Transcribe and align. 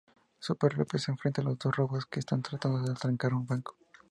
Superlópez 0.47 1.03
se 1.03 1.11
enfrenta 1.11 1.41
a 1.43 1.45
dos 1.45 1.75
robots 1.79 2.07
que 2.11 2.21
están 2.21 2.41
tratando 2.41 2.81
de 2.81 2.91
atracar 2.91 3.35
un 3.35 3.45
banco. 3.51 3.75